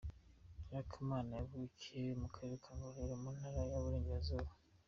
[0.67, 4.51] Nyirakamana yavukiye mu Karere ka Ngororero mu ntara y’Uburengerazuba.